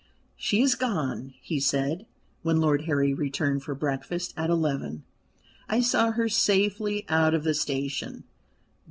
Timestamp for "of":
7.35-7.43